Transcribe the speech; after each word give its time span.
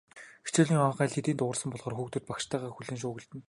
Хичээлийн 0.45 0.81
хонх 0.83 0.99
аль 1.03 1.15
хэдийн 1.15 1.37
дуугарсан 1.39 1.69
болохоор 1.71 1.95
хүүхдүүд 1.97 2.25
багшийгаа 2.29 2.71
хүлээн 2.73 2.99
шуугилдана. 3.01 3.39